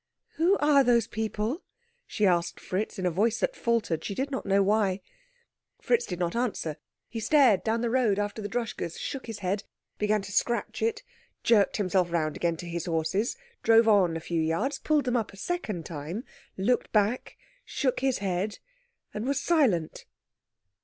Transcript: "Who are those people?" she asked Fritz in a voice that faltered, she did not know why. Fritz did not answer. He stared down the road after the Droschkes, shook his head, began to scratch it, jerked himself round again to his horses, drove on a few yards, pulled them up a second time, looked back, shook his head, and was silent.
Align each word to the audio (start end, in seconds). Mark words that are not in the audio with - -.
"Who 0.37 0.57
are 0.57 0.83
those 0.83 1.05
people?" 1.05 1.61
she 2.07 2.25
asked 2.25 2.59
Fritz 2.59 2.97
in 2.97 3.05
a 3.05 3.11
voice 3.11 3.39
that 3.39 3.55
faltered, 3.55 4.03
she 4.03 4.15
did 4.15 4.31
not 4.31 4.47
know 4.47 4.63
why. 4.63 4.99
Fritz 5.79 6.07
did 6.07 6.17
not 6.17 6.35
answer. 6.35 6.77
He 7.07 7.19
stared 7.19 7.63
down 7.63 7.81
the 7.81 7.89
road 7.91 8.17
after 8.17 8.41
the 8.41 8.49
Droschkes, 8.49 8.97
shook 8.97 9.27
his 9.27 9.39
head, 9.45 9.63
began 9.99 10.23
to 10.23 10.31
scratch 10.31 10.81
it, 10.81 11.03
jerked 11.43 11.77
himself 11.77 12.11
round 12.11 12.35
again 12.35 12.57
to 12.57 12.67
his 12.67 12.85
horses, 12.85 13.37
drove 13.61 13.87
on 13.87 14.17
a 14.17 14.21
few 14.21 14.41
yards, 14.41 14.79
pulled 14.79 15.05
them 15.05 15.15
up 15.15 15.33
a 15.33 15.37
second 15.37 15.85
time, 15.85 16.23
looked 16.57 16.91
back, 16.91 17.37
shook 17.63 17.99
his 17.99 18.17
head, 18.17 18.57
and 19.13 19.27
was 19.27 19.39
silent. 19.39 20.05